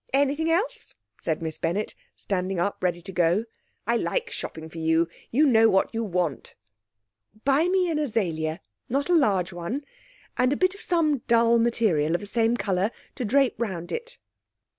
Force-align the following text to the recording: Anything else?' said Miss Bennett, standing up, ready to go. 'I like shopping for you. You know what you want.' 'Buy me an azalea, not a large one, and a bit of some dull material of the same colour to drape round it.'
Anything 0.13 0.49
else?' 0.49 0.95
said 1.21 1.43
Miss 1.43 1.59
Bennett, 1.59 1.93
standing 2.15 2.59
up, 2.59 2.77
ready 2.81 3.01
to 3.03 3.11
go. 3.11 3.45
'I 3.85 3.97
like 3.97 4.31
shopping 4.31 4.67
for 4.67 4.79
you. 4.79 5.07
You 5.29 5.45
know 5.45 5.69
what 5.69 5.93
you 5.93 6.03
want.' 6.03 6.55
'Buy 7.45 7.67
me 7.67 7.87
an 7.87 7.99
azalea, 7.99 8.61
not 8.89 9.09
a 9.09 9.13
large 9.15 9.53
one, 9.53 9.85
and 10.37 10.51
a 10.51 10.57
bit 10.57 10.73
of 10.73 10.81
some 10.81 11.19
dull 11.27 11.59
material 11.59 12.15
of 12.15 12.21
the 12.21 12.25
same 12.25 12.57
colour 12.57 12.89
to 13.13 13.23
drape 13.23 13.53
round 13.61 13.91
it.' 13.91 14.17